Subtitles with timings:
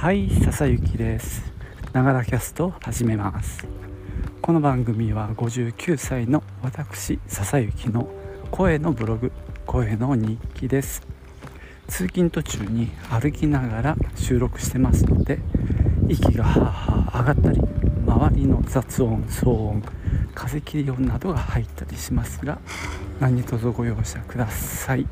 [0.00, 1.52] はい笹雪です。
[1.92, 3.66] ながらキャスト始めます。
[4.40, 8.08] この番組は59歳の私笹雪の
[8.50, 9.30] 声のブログ
[9.66, 11.02] 声の日記です。
[11.86, 15.38] 通勤途中に歩きながら収録してますので
[16.08, 17.60] 息がはあはあ上がったり
[18.06, 19.82] 周りの雑音騒音
[20.34, 22.58] 風切り音などが入ったりしますが
[23.20, 25.06] 何卒ご容赦ください。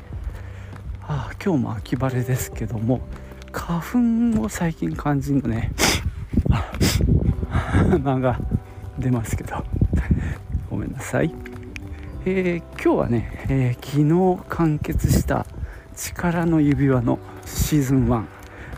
[1.03, 3.01] ああ今日も秋晴れですけども
[3.59, 5.71] 花粉を最近感じるのね。
[8.01, 8.39] 間が
[8.97, 9.63] 出ますけど。
[10.69, 11.33] ごめんなさい、
[12.25, 15.45] えー、今日はね、えー、昨日完結した
[15.95, 18.23] 力の指輪のシーズン1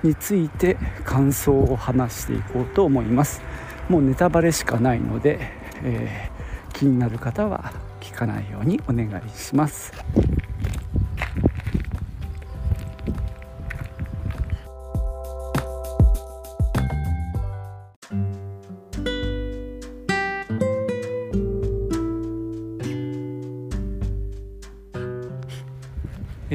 [0.03, 3.41] について感想を話していこうと思います。
[3.87, 5.39] もうネタバレしかないので、
[5.83, 9.93] えー、気になる方は聞かないようにお願いします。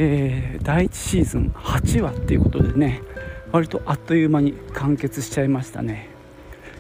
[0.09, 3.03] えー、第1シーズン8話っていうことでね
[3.51, 6.09] 割とあっという間に完結しちゃいましたね。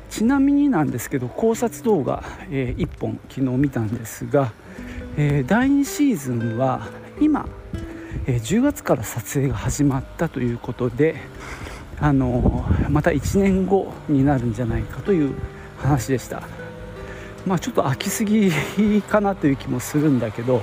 [0.08, 4.52] ちなみになんですけど考察動画、えー、1本昨日見たんですが、
[5.16, 6.86] えー、第2シーズンは
[7.20, 7.48] 今、
[8.27, 11.16] え、10月から撮影が始まったということで
[11.98, 15.34] あのまた1年後になるんじゃないかという
[15.78, 16.44] 話でした。
[17.44, 18.52] まあちょっと飽きすぎ
[19.02, 20.62] かなという気もするんだけど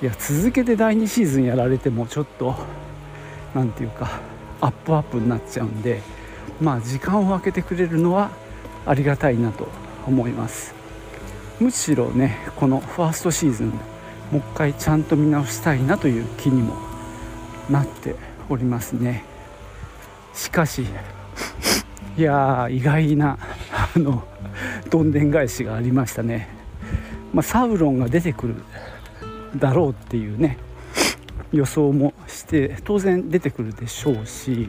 [0.00, 2.54] いや続けて第2シーズンやられてもちょっと
[3.52, 4.20] 何て言うか
[4.60, 6.02] アップアップになっちゃうんで
[6.60, 8.30] まあ時間を空けてくれるのは
[8.86, 9.66] ありがたいなと
[10.06, 10.74] 思います。
[11.58, 13.74] むしろねこのファーストシーズンも
[14.34, 16.76] う一回ちゃんと見直したいなという気にも
[17.68, 18.14] なって
[18.48, 19.24] おりますね。
[20.32, 20.86] しかし
[22.16, 23.36] いや意外な
[23.72, 24.22] あの
[24.90, 26.48] どんでん返しがありましたね、
[27.34, 28.54] まあ、サウロンが出てくる
[29.56, 30.58] だろうっていうね
[31.52, 34.68] 予想もして当然出てくるでしょうし、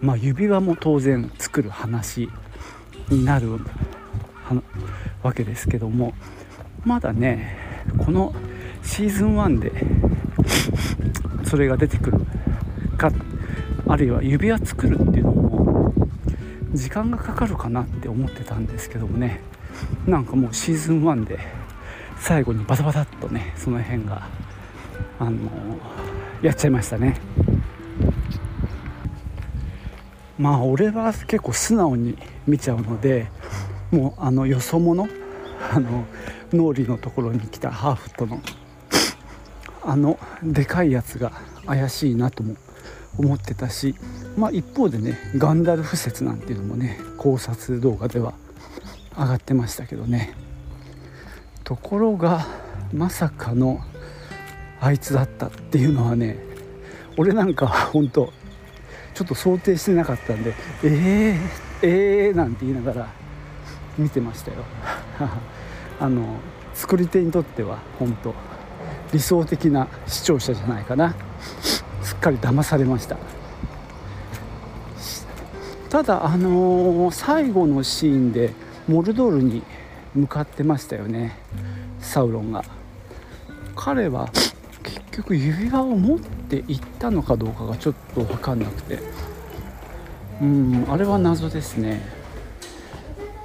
[0.00, 2.28] まあ、指輪も当然作る話
[3.08, 3.58] になる
[5.22, 6.12] わけですけども
[6.84, 7.56] まだね
[8.04, 8.34] この
[8.82, 9.72] シーズン1で
[11.44, 12.20] それが出てくる
[12.96, 13.10] か
[13.88, 15.94] あるいは指輪作るっていうのも
[16.72, 19.40] 時間がかかるかなって思ってたんですけどもね
[20.06, 21.38] なんかもうシーズン1で
[22.20, 24.28] 最後にバタバタっとねその辺が
[25.18, 25.50] あの
[26.42, 27.16] やっちゃいましたね。
[30.38, 32.16] まあ俺は結構素直に
[32.46, 33.26] 見ちゃうので
[33.90, 35.06] もうあのよそ者
[35.70, 36.04] あの
[36.52, 38.40] 脳裏のところに来たハーフとの
[39.82, 41.32] あのでかいやつが
[41.66, 42.56] 怪しいなとも
[43.18, 43.94] 思ってたし
[44.36, 48.32] まあ一方でねガンダルフ説なんていうのもね考察動画では
[49.18, 50.49] 上がってましたけどね。
[51.70, 52.44] ところが
[52.92, 53.80] まさかの
[54.80, 56.36] あいつだったっていうのはね
[57.16, 58.32] 俺なんか本当
[59.14, 61.38] ちょっと想定してなかったんでえー、
[61.82, 63.08] えー、なんて言いながら
[63.96, 64.56] 見てましたよ。
[66.00, 66.40] あの
[66.74, 68.34] 作り手にとっては本当
[69.12, 71.14] 理想的な視聴者じゃないかな。
[72.02, 73.16] すっかり騙されました。
[75.88, 78.50] ただあのー、最後のシーンで
[78.88, 79.62] モルドールに
[80.14, 81.36] 向かってましたよね。
[82.00, 82.64] サウロンが。
[83.76, 84.28] 彼は
[84.82, 88.98] 結局指輪を持っていったのかどうかがちょっと分かんなくて。
[90.40, 92.00] うんあれは謎ですね。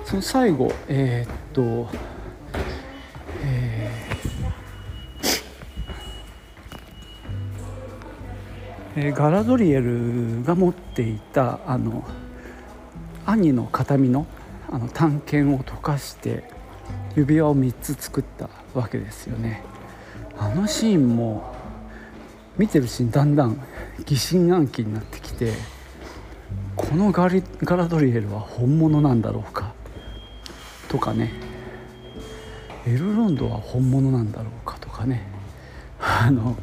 [0.06, 1.90] その最後えー、っと
[8.98, 12.06] えー、ガラドリエルが持っていたあの
[13.26, 14.26] 兄の形見の
[14.70, 16.44] あの探検を溶かして
[17.16, 19.64] 指輪を3つ作ったわけですよね。
[20.38, 21.56] あのシーンも
[22.58, 23.62] 見てるシーンだんだん
[24.06, 25.54] 疑心暗鬼になってきて
[26.76, 29.74] このガリガラドリエルは本物なんだろうか
[30.90, 31.32] とかね。
[32.88, 35.26] エルロンドは本物なんだろうかとかね。
[36.00, 36.56] あの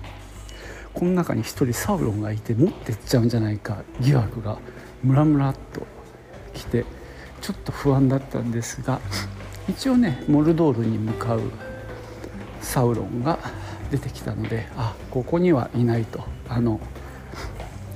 [0.92, 4.58] この中に一人サウロンがいて持ってっちゃうんじゃないか疑惑が
[5.02, 5.86] ムラムラっと
[6.52, 6.84] きて
[7.40, 9.00] ちょっと不安だったんですが
[9.68, 11.42] 一応ねモルドールに向かう
[12.60, 13.38] サウロンが
[13.90, 16.24] 出てきたのであここにはいないと。
[16.48, 16.80] あの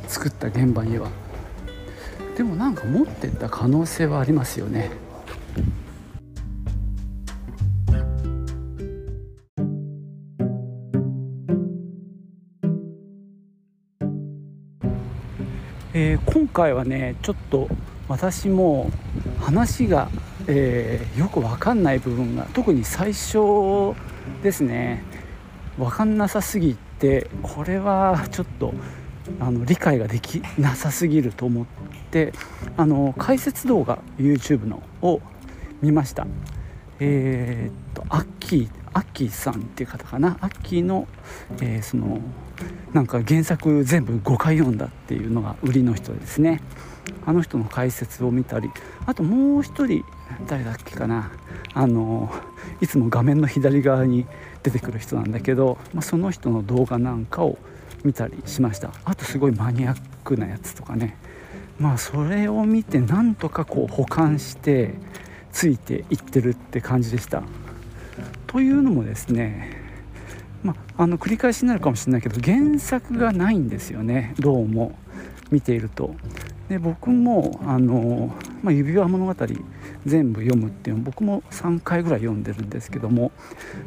[0.08, 1.08] 作った現場には。
[2.36, 4.90] でもなんか持ってった可能性はありますよね。
[15.92, 17.69] えー、今回はねちょっと
[18.08, 18.90] 私も
[19.40, 20.10] 話が、
[20.48, 23.94] えー、よく分かんない部分が特に最初
[24.43, 25.02] ですね。
[25.78, 28.72] 分かんなさすぎてこれはちょっと
[29.40, 31.66] あの理解ができなさすぎると思っ
[32.10, 32.32] て
[32.76, 35.20] あの解説動画 YouTube のを
[35.82, 36.26] 見ました。
[36.98, 40.38] えー、っとアッキーアッキーさんっていう方かな。
[40.40, 41.06] アッキーの、
[41.60, 42.20] えー、その
[42.94, 46.62] なんか原作全部5回読んだっていうのが売りの人ですね。
[47.25, 48.70] あの人の解説を見たり
[49.05, 50.05] あともう一人
[50.47, 51.31] 誰だっけかな。
[51.75, 52.32] あの
[52.81, 54.26] いつも画面の左側に
[54.62, 57.58] 出てくる人なんだけど、まあ、その人の動画なんかを
[58.03, 58.93] 見たりしました。
[59.05, 61.17] あとすごいマニアックなやつとかね。
[61.79, 64.94] まあそれを見てなんとかこう保管して
[65.53, 67.43] ついていってるって感じでした。
[68.47, 69.85] というのもですね
[70.62, 74.35] まあ、あの繰り返しになるかもしれないけど原作がないんですよね。
[74.38, 74.99] どうも。
[75.50, 76.17] 見ていると。
[76.68, 79.34] で僕もあの、まあ、指輪物語
[80.04, 83.30] 全部読むっていうの僕も3回ぐらい読んでるんですけども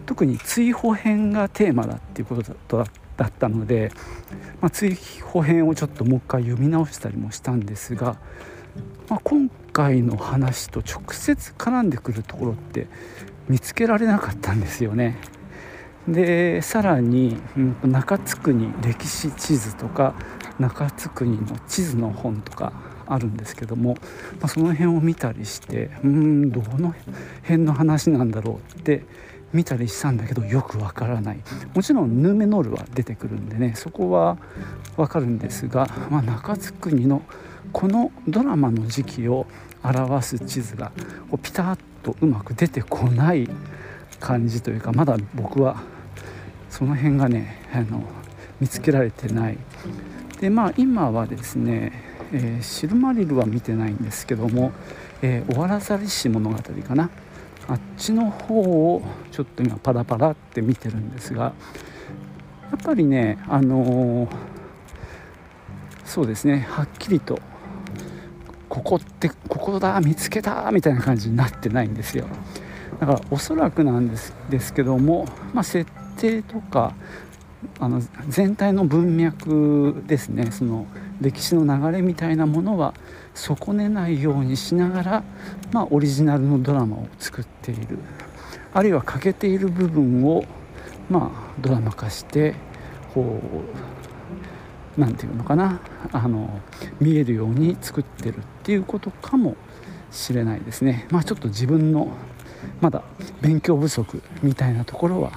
[0.05, 2.85] 特に追放編がテーマだっていうことだ
[3.19, 3.91] だったので、
[4.61, 8.15] まあ、追放編をちょっともう一回読み直したりもしたんですが、
[9.09, 12.87] まあ、今回の話と直接絡んでくるところって
[13.49, 15.17] 見つけられなかったんですよね。
[16.07, 20.15] でさらに、うん、中津国歴史地図とか
[20.59, 22.73] 中津国の地図の本とか
[23.07, 23.95] あるんですけども、
[24.39, 26.93] まあ、その辺を見たりしてうんどの
[27.43, 29.03] 辺の話なんだろうって
[29.51, 31.39] 見たりしたんだけどよくわからない。
[31.73, 34.37] もちろんヌーメノールは出てくるんでねそこは
[34.95, 37.23] わかるんですが、まあ、中津国の
[37.71, 39.47] このドラマの時期を
[39.83, 40.91] 表す地図が
[41.29, 43.49] こうピタッとうまく出てこない
[44.19, 45.81] 感じというかまだ僕は
[46.69, 48.03] その辺がねあの
[48.59, 49.57] 見つけられてない
[50.39, 51.91] でまあ今はですね、
[52.31, 54.71] えー、シルマリルは見てないんですけども、
[55.21, 57.09] えー、オワラザリシ物語かな。
[57.67, 61.53] あっちの方をちょっと今パラパラって見てるんですがや
[62.77, 64.29] っぱりねあのー、
[66.03, 67.39] そうですねはっきりと
[68.69, 72.25] ここってここだ見つけたみたいな感じになってないんですよ。
[72.99, 76.93] だからおそらくなんですですけども、まあ、設定とか
[77.79, 80.51] あの全体の文脈ですね。
[80.51, 80.85] その
[81.21, 82.93] 歴史の流れみたいなものは
[83.33, 85.23] 損ねないようにしながら、
[85.71, 87.99] まあ、オリジナルのドラマを作っている。
[88.73, 90.45] あるいは欠けている部分を、
[91.09, 92.53] まあ、ドラマ化して
[93.13, 93.41] こ
[94.97, 95.81] う何て言うのかな。
[96.11, 96.61] あの
[96.99, 99.55] 見えるように作ってるっていうことかも
[100.11, 101.07] しれないですね。
[101.11, 102.09] まあ、ちょっと自分の
[102.81, 103.03] まだ
[103.41, 105.31] 勉強不足みたいなところは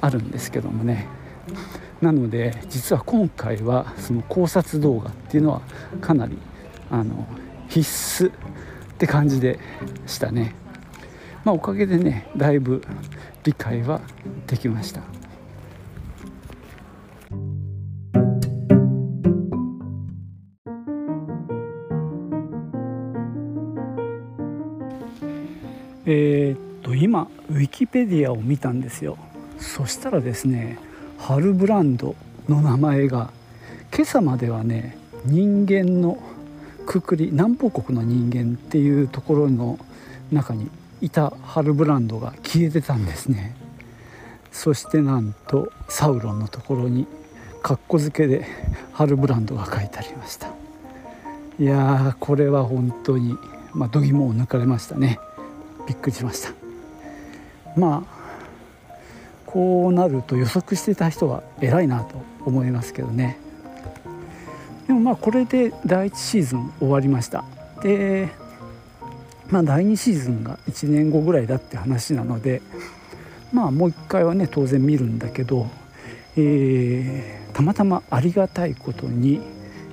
[0.00, 1.06] あるんですけどもね。
[2.00, 5.62] なので実は今回はその考察動画っていうのは
[6.00, 6.36] かなり
[6.90, 7.26] あの
[7.68, 8.32] 必須っ
[8.98, 9.58] て感じで
[10.06, 10.54] したね。
[11.44, 12.82] まあおかげでねだいぶ
[13.42, 14.00] 理解は
[14.46, 15.02] できました。
[26.06, 29.16] えー、っと今ウィキペディアを見たんですよ。
[29.58, 30.78] そしたらですね
[31.18, 32.14] ハルブランド
[32.48, 33.30] の名前が
[33.94, 36.18] 今朝まではね人間の
[36.86, 39.78] くくり南方国の人間っていうところの
[40.30, 40.68] 中に
[41.00, 43.56] いたハルブランドが消えてたんですね。
[44.52, 47.06] そしてなんとサウロンのところに
[47.62, 48.46] カッコ付けで
[48.92, 50.48] ハルブランドが書いてありました。
[51.58, 53.36] いやーこれは本当に
[53.72, 55.18] まあ度肝を抜かれましたね。
[55.88, 56.52] びっくりしました。
[57.76, 58.23] まあ
[59.54, 63.38] こうなると予測してた人は偉いなと思いますけどね。
[64.88, 67.44] でもまあこれで第1シーズン終わりました。
[67.80, 68.30] で
[69.48, 72.62] まあ第2シーズンが1年後ぐらいだって話なので
[73.52, 75.68] まあもう一回はね当然見るんだけど、
[76.36, 79.40] えー、たまたまありがたいことに、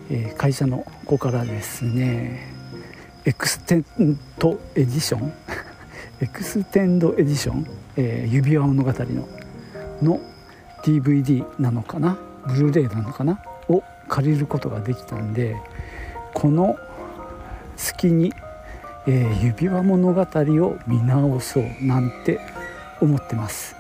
[0.10, 2.52] えー、会社の子からですね
[3.26, 7.68] extent edition extend edition、
[7.98, 9.28] えー、指輪物語の
[10.02, 10.20] の
[10.84, 12.18] DVD なのかな？
[12.48, 13.42] ブルーレイなのかな？
[13.70, 15.56] を借りることができたんで
[16.34, 16.76] この
[17.78, 18.34] 隙に、
[19.08, 22.40] えー、指輪物語を見直そうなんて
[23.00, 23.76] 思ってます。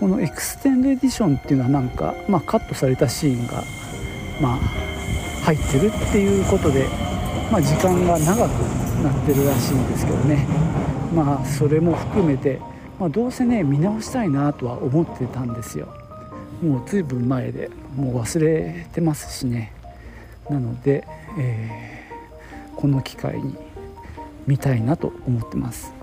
[0.00, 3.64] この extend edition っていうのはなんか、まあ、カットされたシーンが、
[4.40, 4.56] まあ、
[5.44, 6.86] 入ってるっていうことで、
[7.50, 8.50] まあ、時間が長く
[9.02, 10.46] なってるらしいんですけどね。
[11.12, 12.60] まあそれも含めて、
[12.98, 15.88] まあ、どうせね見直したいなとは思ってたんですよ。
[16.62, 19.72] もうずいぶん前でもう忘れてますしね。
[20.50, 21.06] なので、
[21.38, 23.56] えー、この機会に
[24.46, 25.94] 見たいなと思ってます。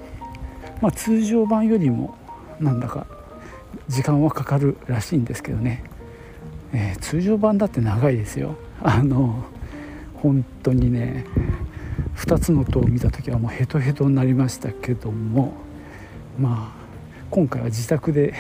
[0.81, 2.15] まあ、通常版よりも
[2.59, 3.07] なんだか
[3.89, 5.83] 時間はかかるらしいんですけどね、
[6.73, 8.55] えー、通常版だって長いですよ。
[8.81, 9.43] あの
[10.15, 11.25] 本当にね
[12.15, 15.65] 2つの塔を見た時はもうヘトヘトになりましたけども。
[16.39, 16.85] まあ
[17.32, 18.34] 今回は自宅で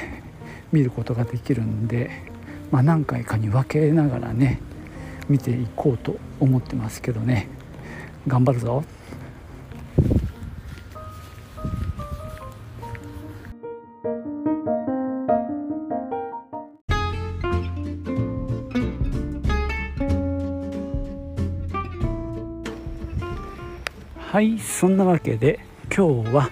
[0.71, 2.09] 見ることができるんで、
[2.71, 4.59] まあ、何回かに分けながらね
[5.27, 7.47] 見ていこうと思ってますけどね。
[8.27, 8.83] 頑張るぞ。
[24.35, 25.61] はいそんなわけで
[25.95, 26.49] 今日は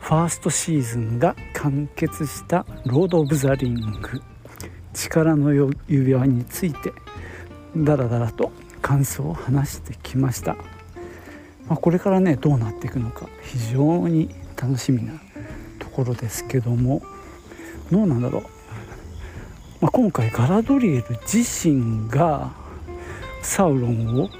[0.00, 4.22] ファーストシーズンが完結した「ロード・オブ・ザ・リング」
[4.94, 5.52] 力の
[5.86, 6.94] 指輪について
[7.76, 8.50] ダラダラと
[8.80, 10.54] 感想を話してきました、
[11.68, 15.12] まあ、これからねどうなっていくのか非常に楽しみな
[15.78, 17.02] ところですけども
[17.92, 18.42] どうなんだろう、
[19.82, 22.52] まあ、今回ガラドリエル自身が
[23.42, 24.30] サウロンを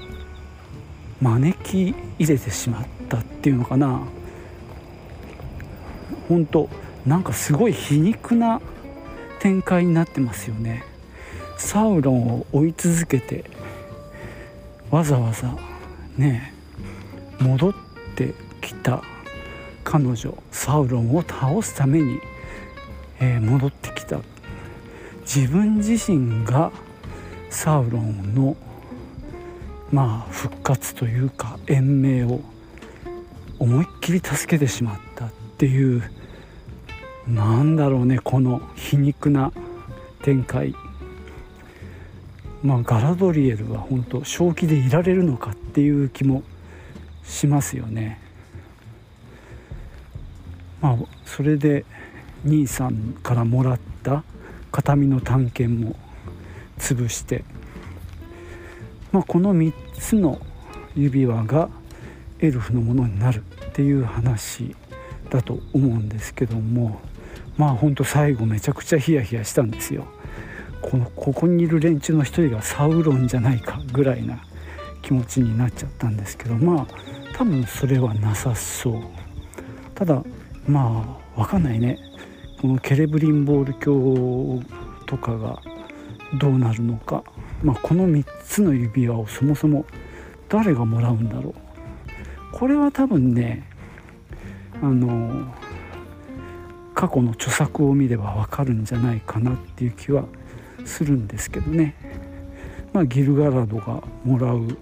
[1.21, 4.01] 招き入れてしまったっていうのかな。
[6.27, 6.69] 本当
[7.05, 8.61] なんかすごい皮肉な
[9.39, 10.83] 展開になってますよね。
[11.57, 13.45] サウロンを追い続けて
[14.89, 15.55] わざわざ
[16.17, 16.53] ね
[17.39, 17.73] 戻っ
[18.15, 19.03] てきた
[19.83, 22.19] 彼女サウロンを倒すために、
[23.19, 24.19] えー、戻ってきた。
[25.21, 26.71] 自分自身が
[27.49, 28.57] サウロンの
[29.91, 32.41] まあ復活というか延命を
[33.59, 36.03] 思いっきり助けてしまったっていう
[37.27, 39.51] なんだろうねこの皮肉な
[40.23, 40.75] 展開。
[42.63, 46.43] まあガラドリエルは本当正気でいられるのかっていう気も
[47.23, 48.19] しますよね。
[50.81, 51.85] まあそれで
[52.43, 54.23] 兄さんからもらった
[54.71, 55.95] 形見の探検も
[56.77, 57.43] 潰して。
[59.11, 60.39] まあ、この3つの
[60.95, 61.69] 指輪が
[62.39, 64.75] エルフのものになるっていう話。
[65.31, 66.99] だと思うんですけども
[67.57, 70.05] まあほんと最後めちゃくちゃヒヤヒヤしたんですよ。
[70.81, 74.43] このここにいる連中の一人がサウロンじゃないかぐらいな
[75.03, 76.87] 気持ちになっちゃったんですけどまあ
[77.33, 79.01] 多分それはなさそう。
[79.95, 80.23] ただ
[80.67, 81.97] まあ分かんないね。
[82.61, 84.59] このケレブリンボール教
[85.05, 85.61] とかが
[86.39, 87.23] どうなるのか。
[87.63, 89.85] まあ、この3つの指輪をそもそも
[90.49, 91.53] 誰がもらうんだろう。
[92.51, 93.67] これは多分ね
[94.81, 95.53] あの
[96.93, 100.25] 過去の著作を見ればわかるんじゃないかなっていう気は
[100.85, 101.95] するんですけどね。
[102.93, 104.77] まあギルガラドがもらう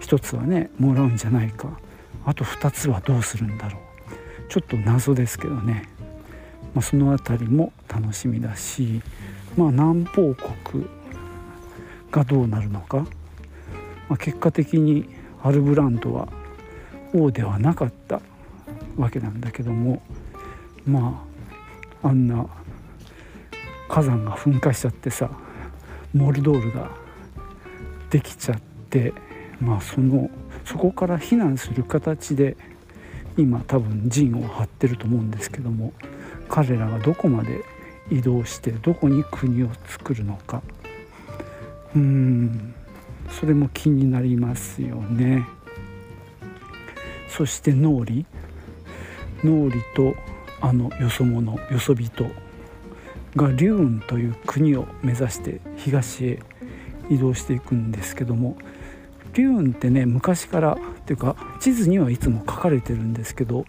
[0.00, 1.78] 1つはねもらうんじゃないか。
[2.26, 3.84] あと2つはどうするんだろう。
[4.48, 5.88] ちょっと謎ですけどね、
[6.74, 9.02] まあ、その辺りも楽しみだし
[9.56, 10.86] まあ南方国
[12.10, 12.98] がどうなるのか、
[14.08, 15.08] まあ、結果的に
[15.42, 16.28] アルブランドは
[17.12, 18.20] 王ではなかった。
[18.96, 20.02] わけなんだけども
[20.86, 21.24] ま
[22.02, 22.46] ああんな
[23.88, 25.30] 火山が噴火しちゃってさ
[26.12, 26.90] モルドールが
[28.10, 28.60] できちゃっ
[28.90, 29.12] て
[29.60, 30.30] まあその
[30.64, 32.56] そこから避難する形で
[33.36, 35.92] 今多分陣を張ってると思うんですけども
[36.48, 37.64] 彼らがどこまで
[38.10, 40.62] 移動してどこに国を作るのか。
[41.94, 42.74] うん
[43.30, 45.46] それも気になりますよね。
[47.28, 48.12] そして脳裏。
[49.44, 50.16] 脳裏と
[50.60, 52.24] あのよそ者よそ人
[53.36, 56.40] がリューンという国を目指して東へ
[57.10, 58.56] 移動していくんですけども
[59.34, 63.64] リューンってね昔からっていうか地図にはいつも書かれてるんですけど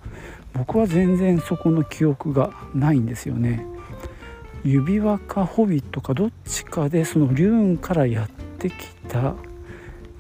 [0.54, 3.66] 僕は全然そこの記憶がないんですよね。
[4.64, 8.74] 指輪かホビットかどっちかでそのリューンからやってき
[9.08, 9.36] た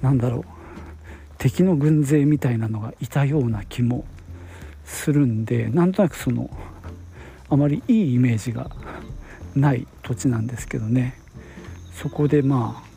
[0.03, 0.43] なんだろう
[1.39, 4.05] 敵の軍勢みたいなのがいたような気も
[4.85, 6.49] するんでなんとなくその
[7.49, 8.69] あまりいいイメージが
[9.55, 11.19] ない土地なんですけどね。
[11.93, 12.89] そこでまあ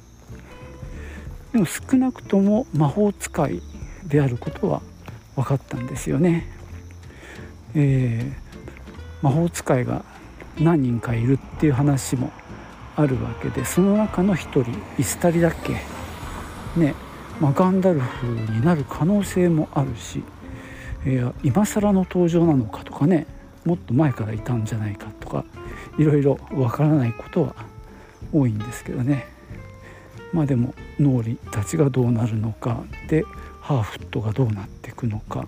[1.52, 3.62] でも少なくとも魔法使い
[4.06, 4.82] であることは
[5.34, 6.46] 分かったんですよね。
[7.74, 10.04] えー、魔法使いが
[10.58, 12.32] 何人かいるっていう話も
[12.96, 15.76] あるわけでその中の一人イスタリだっけ？
[16.78, 16.94] ね、
[17.40, 20.22] まあ、ガンダルフになる可能性もあるし、
[21.08, 23.26] えー、今更の登場なのかとかね
[23.64, 25.44] もっと前からいたんじゃないかとか
[25.98, 27.54] いろいろわからないことは
[28.30, 29.26] 多いんですけどね。
[30.34, 33.24] まあでも脳裏たちがどうなるのかで
[33.62, 35.46] ハーフットがどうなっていくのか。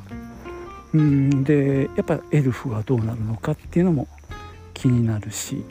[0.95, 4.09] うんでやっぱエルフがどうなるのかっていうのも
[4.73, 5.63] 気になるし。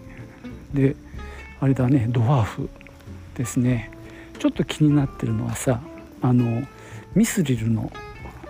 [0.72, 0.96] で
[1.60, 2.70] あれだねドワーフ
[3.36, 3.90] ですね。
[4.38, 5.82] ちょっと気になってるのはさ
[6.22, 6.64] あの
[7.16, 7.92] ミスリルの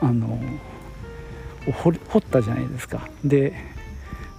[0.01, 0.37] あの
[1.71, 3.07] 掘ったじゃないですか。
[3.23, 3.53] で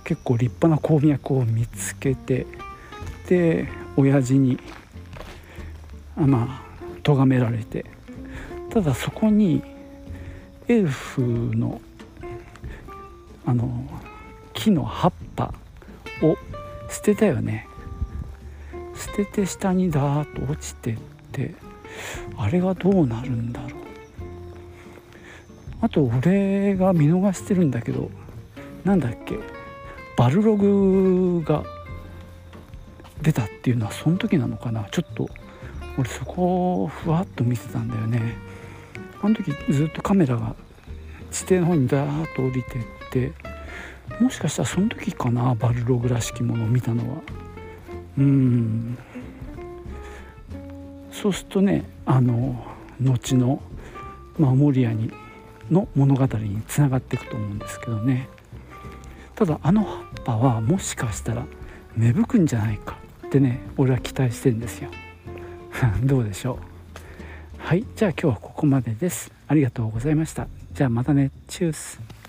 [0.04, 2.46] 結構立派な鉱脈を見つけて
[3.28, 4.58] で親父に
[6.16, 7.84] あまあ咎められて
[8.70, 9.62] ただそこに
[10.68, 11.80] エルフの
[13.46, 13.84] あの
[14.52, 15.54] 木の葉っぱ
[16.22, 16.36] を
[16.90, 17.66] 捨てたよね。
[18.94, 20.98] 捨てて下にダーッと落ちてっ
[21.32, 21.54] て
[22.36, 23.79] あれがどうなるんだろう。
[25.80, 28.10] あと俺が見逃してるんだけど
[28.84, 29.38] なんだっけ？
[30.16, 31.64] バルログが
[33.22, 34.84] 出たっていうのはその時なのかな？
[34.90, 35.28] ちょっと
[35.98, 38.36] 俺そこをふわっと見てたんだよね。
[39.22, 40.54] あの時ずっとカメラが
[41.30, 43.32] 地底の方にダーッと降りてって
[44.18, 45.54] もしかしたらその時かな？
[45.54, 47.22] バルログらしきものを見たのは。
[48.18, 48.98] うん。
[51.12, 52.66] そうするとねあの
[53.00, 53.60] 後の、
[54.38, 55.12] まあ、モリアに
[55.70, 58.28] の物語につながっていくと思うんですけどね。
[59.34, 61.46] ただあの葉っぱはもしかしたら
[61.96, 64.90] 芽吹くんじゃないかってね俺は期待してるんですよ。
[66.04, 66.70] どうでしょう。
[67.58, 69.32] はいじゃあ今日はここまでです。
[69.48, 70.46] ありがとうございました。
[70.72, 71.30] じゃあまたね。
[71.48, 72.19] チュース。